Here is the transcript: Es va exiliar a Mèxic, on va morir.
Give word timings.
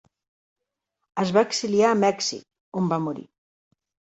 Es 1.25 1.33
va 1.35 1.43
exiliar 1.49 1.91
a 1.91 1.99
Mèxic, 2.07 2.43
on 2.83 2.91
va 2.95 3.01
morir. 3.07 3.29